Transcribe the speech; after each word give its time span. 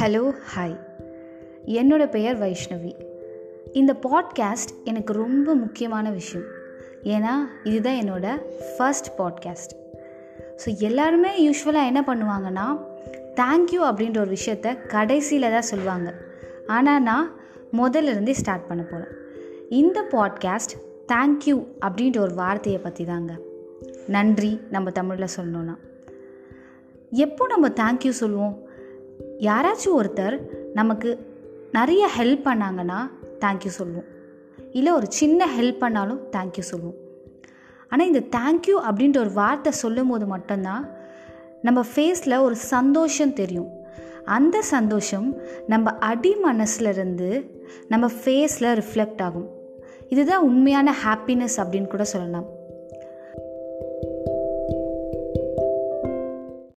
Hello 0.00 0.34
hi 0.54 0.80
என்னோட 1.64 2.10
பெயர் 2.10 2.40
வைஷ்ணவி. 2.40 2.94
இந்த 3.72 3.96
பாட்காஸ்ட் 4.02 4.84
எனக்கு 4.84 5.12
ரொம்ப 5.12 5.54
முக்கியமான 5.54 6.10
விஷயம். 6.10 6.46
ஏன்னா 7.02 7.44
இதுதான் 7.64 7.94
என்னோட 7.94 8.42
ஃபர்ஸ்ட் 8.78 9.10
பாட்காஸ்ட் 9.18 9.72
ஸோ 10.64 10.76
எல்லாருமே 10.76 11.50
யூஸ்வலாக 11.50 11.86
என்ன 11.86 12.00
பண்ணுவாங்கன்னா 12.00 12.78
தேங்க்யூ 13.34 13.80
அப்படின்ற 13.80 14.18
ஒரு 14.18 14.30
விஷயத்த 14.30 14.86
கடைசியில் 14.86 15.50
தான் 15.50 15.62
சொல்லுவாங்க. 15.62 16.14
ஆனால் 16.66 17.02
நான் 17.02 17.34
முதல்ல 17.72 18.02
இருந்தே 18.02 18.32
ஸ்டார்ட் 18.32 18.68
பண்ண 18.68 18.82
போகிறேன் 18.82 19.14
இந்த 19.68 20.04
பாட்காஸ்ட் 20.10 20.76
தேங்க்யூ 21.12 21.66
அப்படின்ற 21.80 22.18
ஒரு 22.18 22.34
வார்த்தையை 22.34 22.80
பற்றி 22.80 23.04
தாங்க 23.04 23.32
நன்றி 24.06 24.60
நம்ம 24.70 24.90
தமிழில் 24.90 25.34
சொல்லணுன்னா 25.36 25.74
எப்போ 27.10 27.46
நம்ம 27.46 27.68
தேங்க்யூ 27.68 28.08
சொல்லுவோம்? 28.08 28.65
யாராச்சும் 29.38 29.98
ஒருத்தர் 29.98 30.38
நமக்கு 30.74 31.34
நிறைய 31.72 32.08
ஹெல்ப் 32.18 32.40
பண்ணாங்கன்னா 32.44 33.10
தேங்க்யூ 33.40 33.66
சொல்லுவோம். 33.66 34.04
இல்லை 34.72 34.92
ஒரு 34.92 35.06
சின்ன 35.08 35.46
ஹெல்ப் 35.60 35.78
பண்ணாலும் 35.78 36.20
தேங்க்யூ 36.32 36.60
சொல்லுவோம். 36.60 36.94
ஆனால் 37.88 38.06
இந்த 38.06 38.20
தேங்க்யூ 38.20 38.90
அப்படின்ற 38.90 39.18
ஒரு 39.18 39.32
வார்த்தை 39.32 39.72
சொல்லும் 39.72 40.08
போது 40.08 40.26
மட்டும்தான் 40.26 40.90
நம்ம 41.62 41.84
ஃபேஸில் 41.94 42.40
ஒரு 42.40 42.56
சந்தோஷம் 42.56 43.32
தெரியும். 43.32 43.68
அந்த 44.24 44.62
சந்தோஷம் 44.62 45.36
நம்ம 45.66 45.90
அடி 45.90 46.36
மனசுலேருந்து 46.50 47.50
நம்ம 47.88 48.06
ஃபேஸில் 48.06 48.82
ரிஃப்ளெக்ட் 48.82 49.22
ஆகும். 49.22 49.48
இதுதான் 50.08 50.42
உண்மையான 50.42 50.94
ஹாப்பினஸ் 51.06 51.56
அப்படின்னு 51.56 51.86
கூட 51.86 52.04
சொல்லலாம். 52.04 52.55